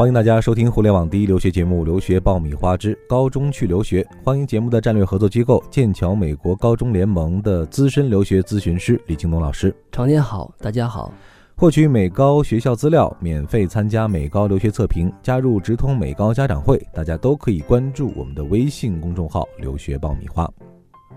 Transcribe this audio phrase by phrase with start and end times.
[0.00, 4.02] 欢迎大家收听互联网第一留学节目《留学爆米花之高中去留学》。
[4.24, 9.76] 欢迎节目的战略合作机构剑桥美国高中联盟的资深留学咨询师李京东老师。
[9.92, 11.12] 常年好，大家好。
[11.54, 20.50] 获取美高学校资料，免费参加美高留学测评，加入直通美高家长会，大家都可以关注我们的微信公众号“留学爆米花”。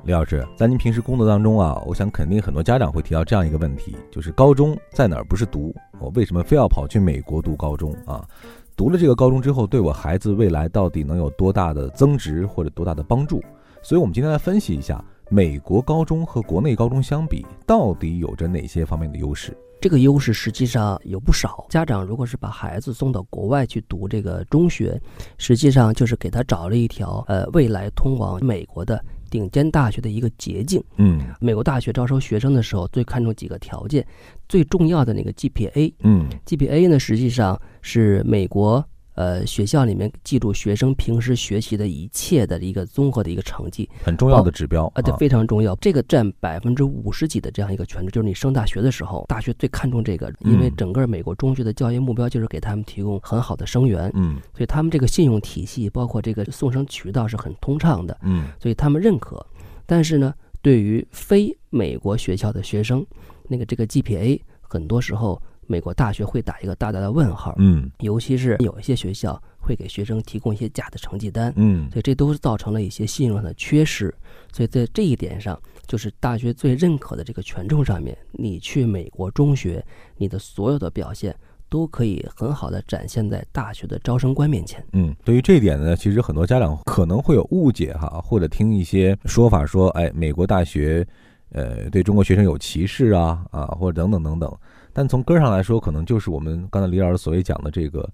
[0.03, 8.27] 李老师，在您平时工作当中啊，我想肯定很多家长会提到这样一个问题，就是高中在哪儿不是读，我为什么非要跑去美国读高中啊？
[8.75, 13.41] 读了这个高中之后，对我孩子未来到底能有多大的增值或者多大的帮助？
[13.81, 19.55] 所以，我们今天来分析一下美国高中和国内高中相比，到底有着哪些方面的优势？
[19.81, 21.65] 这个优势实际上有不少。
[21.69, 24.99] 家长如果是把孩子送到国外去读这个中学，
[25.37, 30.79] 实际上就是给他找了一条呃未来通往美国的顶尖大学的一个捷径。
[30.97, 34.05] 嗯，美国大学招收学生的时候，最看重几个条件，
[34.47, 35.91] 最重要的那个 GPA。
[36.01, 38.87] 嗯，GPA 呢，实际上是美国。
[39.15, 45.75] 呃，学校里面记录学生平时学习的一切的一个综合的一个成绩，很重要的指标啊，对，非常重要。
[45.75, 59.45] 这个占百分之五十几的这样一个权重，就是你升大学的时候，大学最看重这个，因为整个美国中学的教育目标就是给他们提供很好的生源，嗯，所以他们这个信用体系，包括这个送生渠道是很通畅的，嗯，所以他们认可。
[59.85, 63.05] 但是呢，对于非美国学校的学生，
[63.47, 65.39] 那个这个 GPA 很多时候。
[65.67, 74.13] 美国大学会打一个大大的问号，嗯，尤其是有一些学校会给学生提供一些假的成绩单，嗯，所以这都造成了一些信用上的缺失。
[74.51, 79.83] 所以在这一点上，就是大学最认可的这个权重上面，你去美国中学，
[80.17, 81.35] 你的所有的表现
[81.69, 84.85] 都可以很好的展现在大学的招生官面前。
[84.91, 91.07] 嗯，对于这一点呢，其实很多家长可能会有误解哈，或者听一些说法说，哎，美国大学，
[91.51, 94.57] 呃，对中国学生有歧视啊，啊，或者等等等等。
[94.93, 98.07] 但从根上来说，可能就是我们刚才李老师所谓讲的这个，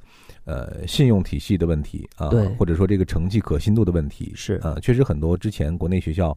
[0.46, 6.36] 呃，信用体系的问题啊，对，或者说这个成绩可信度的问题是啊，确实很多之前国内学校，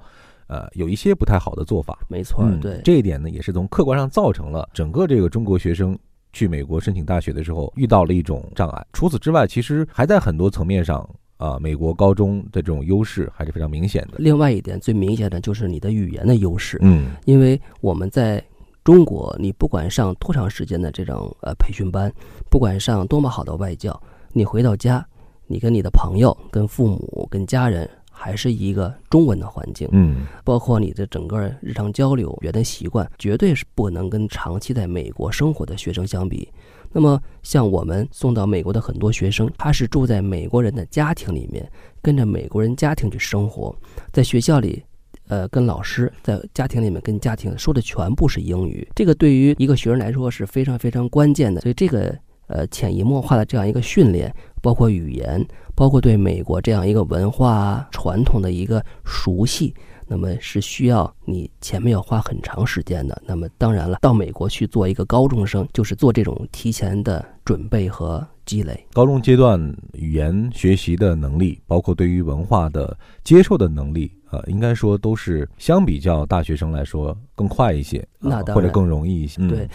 [0.49, 5.97] 呃，有一些不太好的做法，没错，对这一点呢，也是从客观上造成了整个这个中国学生
[6.33, 8.87] 去美国申请大学的时候遇到了一种障碍。
[8.93, 14.15] 除此之外，其实还在很多层面上啊，美国高中的这种优势还是非常明显的。
[14.19, 18.43] 另外一点最明显的就是你的语言的优势，嗯，因为我们在。
[18.85, 22.13] 中国，你不管上多长时间的这种呃培训班，
[22.51, 24.01] 不管上多么好的外教，
[24.33, 25.07] 你回到家，
[25.47, 29.89] 你跟你的朋友、跟父母、跟家人，还是一个中文的环境。
[29.93, 36.49] 嗯，包括你的整个日常交流、语言的习惯，绝对是不能跟长期在美国生活的学生相比。
[36.91, 41.71] 那么，像我们送到美国的很多学生，他是住在美国人的家庭里面，
[42.03, 43.73] 跟着美国人家庭去生活，
[44.13, 44.83] 在学校里。
[45.29, 51.61] 呃，跟老师在家庭里面跟家庭说的全部是英语，这个对于一个学生来说是非常非常关键的。
[51.61, 52.15] 所以这个
[52.49, 55.45] 呃潜移默化的这样一个训练，包括语言，
[55.75, 59.75] 包括对美国这样一个文化传统的一个熟悉，
[60.07, 63.23] 那么是需要你前面要花很长时间的。
[63.27, 68.87] 那么当然了，到美国去做一个高中生，就是做这种提前的准备和积累。
[68.93, 69.61] 高中阶段
[69.93, 74.13] 语言学习的能力，包括对于文化的接受的能力。
[74.31, 79.47] 呃，应该说都是相比较大学生来说更快一些，那或者更容易一些。
[79.47, 79.69] 对，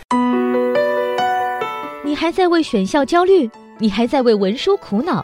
[2.04, 3.48] 你还在为选校焦虑？
[3.78, 5.24] 你还在为文书苦恼？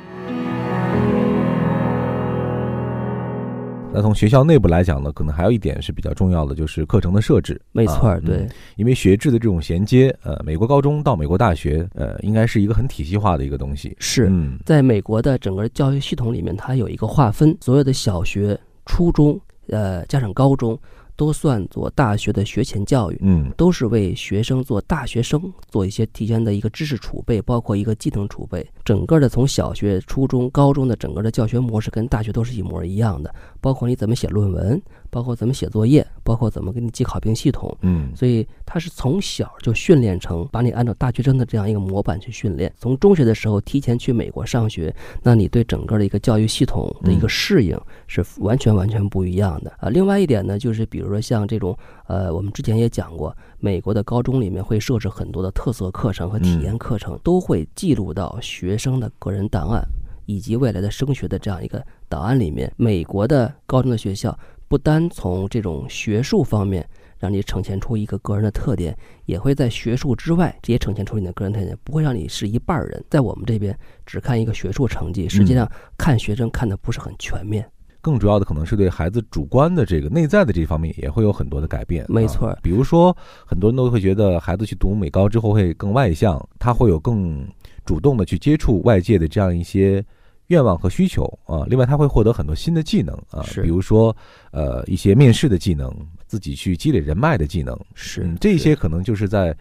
[3.93, 7.59] 那从学校内部来讲呢，可能还有一点是比较重要的，就是课程的设置。
[7.73, 8.47] 没错，对，
[8.77, 13.93] 因为学制的这种衔接，呃，美国高中到美国大学，呃，应该是一个很体系化的一个东西。
[13.99, 14.31] 是，
[14.65, 20.79] 在美国的整个教育系统里面，它有一个划分，所有的小学、初中，呃，加上高中。
[21.17, 28.65] 都算作大学的学前教育，嗯，都是为学生做大学生做一些提前的一个知识储备，包括一个技能储备。
[28.83, 34.81] 整个的从小学、初中、高中的整个的教学模式跟大学都是一模一样的，包括你怎么写论文。
[35.13, 42.73] 包括怎么写作业，包括怎么给你记考评系统，嗯，所以他是从小就训练成把你按照大学生的这样一个模板去训练。
[42.77, 47.77] 从中学的时候提前去美国上学，那你对整个的一个教育系统的一个适应
[48.07, 49.89] 是完全完全不一样的啊。
[49.89, 59.85] 另外一点呢，就是比如说像这种呃，我们之前也讲过，美国的高中里面会设置很多的特色课程和体验课程，都会记录到学生的个人档案
[60.25, 62.71] 以及未来的升学的这样一个档案里面。
[62.77, 64.37] 美国的高中的学校。
[64.67, 66.89] 不单从这种学术方面
[67.19, 73.03] 让你呈现出一个个人的特点，也会在学术之外直接呈现出你的个人特点，不会让你是一半儿人。
[73.09, 77.69] 在我们这边只看一个学术成绩，实际上看学生看的不是很全面。
[78.01, 82.05] 更主要的可能是对孩子主观的这个内在的这方面也会有很多的改变。
[82.09, 83.15] 没错，比如说
[83.45, 87.47] 很多人都会觉得孩子去读美高之后会更外向，他会有更
[87.85, 90.03] 主动的去接触外界的这样一些
[90.47, 91.63] 愿望和需求啊。
[91.67, 94.15] 另外，他会获得很多新的技能啊，比如说
[94.51, 95.93] 呃一些面试的技能，
[96.25, 97.79] 自己去积累人脉的技能。
[97.93, 99.55] 是，这些可能就是在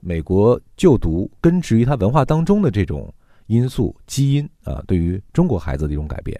[0.00, 3.12] 美国就读根植于他文化当中的这种
[3.46, 6.38] 因素基因啊，对于中国孩子的一种改变。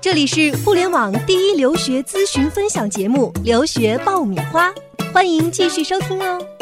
[0.00, 4.70] 这里是互联网第一留学咨询分享节目《留学爆米花》，
[5.12, 6.57] 欢迎继续收听哦。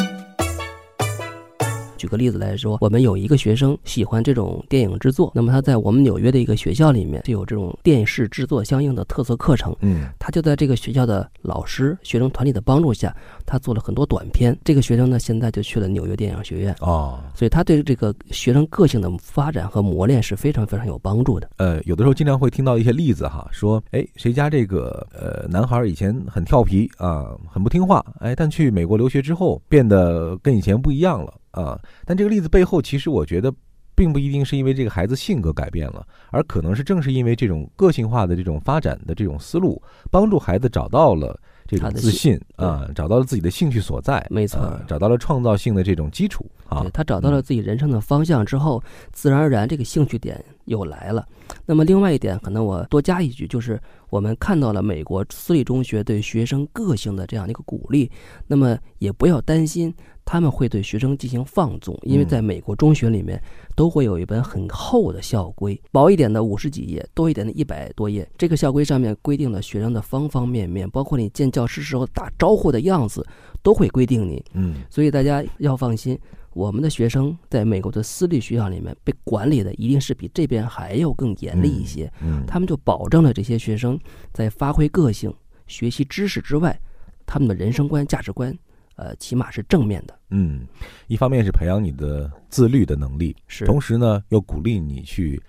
[1.96, 9.74] 举个例子来说，我们有一个学生喜欢这种电影制作，那么他在我们纽约的一个学校里面就有这种电视制作相应的特色课程。
[9.80, 13.14] 嗯，他就在这个学校的老师、学生团体的帮助下，
[13.44, 14.56] 他做了很多短片。
[14.64, 16.74] 这个学生呢，现在就去了纽约电影学院。
[16.80, 21.48] 哦，所以他对这个学生个性的发展和磨练是非常非常有帮助的。
[21.56, 31.32] 呃，有的时候经常会听到一些例子哈，说，哎，谁家这个呃男孩以前很调皮啊，很不听话，哎，但去美国留学之后变得跟以前不一样了。
[31.56, 33.52] 啊，但这个例子背后，其实我觉得，
[33.94, 41.34] 并不一定是因为这个孩子性格改变了，而可能是正是因为这种个性化的这种发展的这种思路，帮助孩子找到了
[41.66, 46.84] 这种自信啊，找到了自己的兴趣所在，没错，找到了创造性的这种基础啊。
[46.92, 48.82] 他找到了自己人生的方向之后，
[49.12, 51.26] 自然而然这个兴趣点又来了。
[51.64, 53.80] 那么另外一点，可能我多加一句，就是
[54.10, 58.10] 我们看到了美国私立中学对学生个性的这样的一个鼓励，
[58.46, 59.94] 那么也不要担心。
[60.26, 63.40] 他们会对学生进行放纵，因为在美国中学里面
[63.76, 68.28] 都会有一本很厚的校规，薄一点的五十几页，多一点的一百多页。
[68.36, 73.24] 这个校规上面规定了学生的方方面面，包括你见教师时候打招呼的样子，
[73.62, 74.44] 都会规定你。
[74.54, 76.18] 嗯，所以大家要放心，
[76.54, 82.12] 我们的学生在美国的私立学校里面被管理的一定是比这边还要更严厉一些。
[82.20, 83.96] 嗯，他们就保证了这些学生
[84.32, 85.32] 在发挥个性、
[85.68, 86.76] 学习知识之外，
[87.24, 88.52] 他们的人生观、价值观。
[88.96, 90.18] 呃，起码是正面的。
[90.30, 90.66] 嗯，
[91.06, 95.40] 一方面是培养你的自律的能力，是；同时呢，又鼓励你去，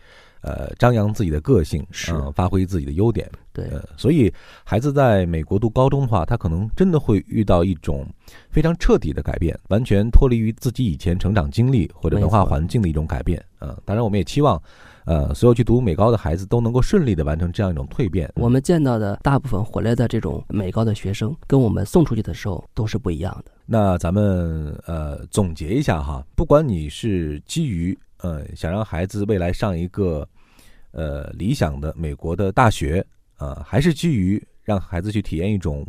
[0.41, 3.29] 呃，张扬自己的个性，是发挥自己的优点。
[3.51, 4.31] 对，所以
[4.63, 8.05] 孩子在美国读高中的话，他可能真的会遇到一种
[8.51, 13.43] 非常彻底的改变，完全脱离于自己以前成长经历或者文化环境的一种改变。
[13.59, 14.61] 嗯，当然，我们也期望。
[15.05, 18.29] 呃，所有去读美高的孩子都能够顺利的完成这样一种蜕变。
[18.35, 23.51] 我们见到的大部分回来的这种美高的学生，跟我们送出去的时候都是不一样的。
[23.65, 30.27] 那咱们呃总结一下哈，不管你是基于呃想让孩子未来上一个
[30.91, 33.05] 呃理想的美国的大学
[33.37, 35.85] 啊，还是基于让孩子去体验一种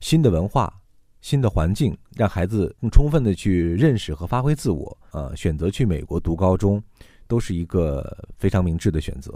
[0.00, 0.72] 新的文化、
[1.20, 6.82] 新的环境，让孩子更充分的去认识和发挥自我啊，选择去美国读高中。
[7.26, 8.04] 都是一个
[8.36, 9.32] 非常明智的选择，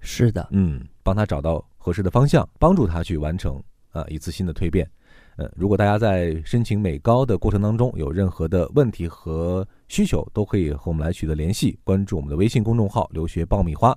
[0.00, 3.60] 是的，嗯，帮他找到合适的方向，帮助他去完成
[3.90, 4.88] 啊一次新的蜕变。
[5.36, 13.96] 呃，如果大家在申请美高的过程当中有任何的问题和需求，都可以和我们来取得联系，关注我们的微信公众号“留学爆米花”，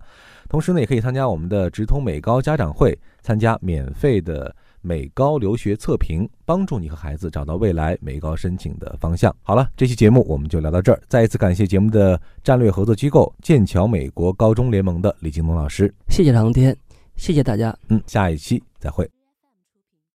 [0.49, 4.55] 同时呢，也可以参加我们的直通美高家长会，参加免费的。
[4.87, 9.35] 美高留学测评，帮助你和孩子找到未来美高申请的方向。
[9.41, 11.01] 好了，这期节目我们就聊到这儿。
[11.07, 16.77] 再一次感谢节目的战略合作机构剑桥美国高中联盟的李金东老师，谢谢长天，
[17.15, 17.75] 谢谢大家。
[17.89, 19.14] 嗯，下一期再会。